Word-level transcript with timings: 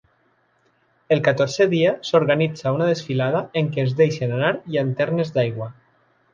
El 1.15 1.21
catorzè 1.27 1.67
dia 1.73 1.91
s'organitza 2.09 2.73
una 2.79 2.89
desfilada 2.93 3.43
en 3.63 3.71
què 3.77 3.87
es 3.87 3.95
deixen 4.03 4.37
anar 4.41 4.53
llanternes 4.77 5.35
d'aigua. 5.39 5.73